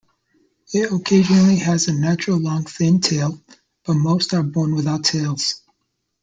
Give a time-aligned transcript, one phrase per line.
[0.73, 3.39] It occasionally has a natural long thin tail,
[3.83, 5.61] but most are born without tails.